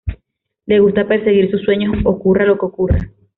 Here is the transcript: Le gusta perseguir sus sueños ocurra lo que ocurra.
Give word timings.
Le 0.65 0.79
gusta 0.79 1.07
perseguir 1.07 1.51
sus 1.51 1.61
sueños 1.61 1.95
ocurra 2.05 2.45
lo 2.47 2.57
que 2.57 2.65
ocurra. 2.65 2.97